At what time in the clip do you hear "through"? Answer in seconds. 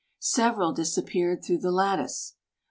1.45-1.59